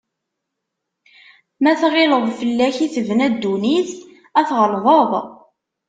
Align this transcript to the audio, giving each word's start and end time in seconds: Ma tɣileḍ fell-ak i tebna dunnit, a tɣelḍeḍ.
Ma 1.61 1.71
tɣileḍ 1.79 2.25
fell-ak 2.39 2.77
i 2.85 2.87
tebna 2.93 3.27
dunnit, 3.41 3.91
a 4.39 4.41
tɣelḍeḍ. 4.49 5.11